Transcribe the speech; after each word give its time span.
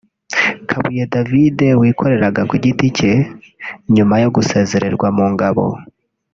Kabuye 0.69 1.03
David 1.13 1.57
wikoreraga 1.81 2.41
ku 2.49 2.55
giti 2.63 2.87
cye 2.97 3.13
nyuma 3.95 4.15
yo 4.23 4.29
guesezererwa 4.35 5.07
mu 5.17 5.25
ngabo 5.33 5.65